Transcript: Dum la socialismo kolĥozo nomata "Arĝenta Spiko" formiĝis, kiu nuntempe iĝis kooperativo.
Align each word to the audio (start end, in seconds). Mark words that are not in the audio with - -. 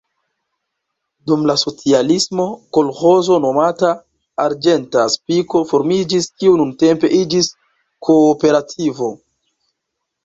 Dum 1.31 1.43
la 1.49 1.55
socialismo 1.63 2.45
kolĥozo 2.77 3.37
nomata 3.43 3.91
"Arĝenta 4.45 5.05
Spiko" 5.17 5.63
formiĝis, 5.75 6.31
kiu 6.41 6.57
nuntempe 6.63 7.13
iĝis 7.23 7.53
kooperativo. 8.09 9.13